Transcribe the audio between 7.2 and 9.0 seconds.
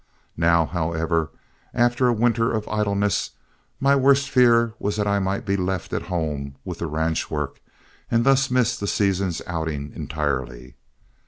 work, and thus miss the